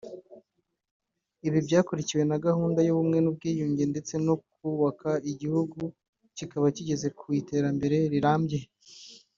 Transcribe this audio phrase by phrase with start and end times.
[1.47, 5.79] Ibi byakurikiwe na gahunda y’ubumwe n’ubwiyunge ndetse no kubaka igihugu
[6.37, 8.59] kikaba kigeze ku iterambere rirambye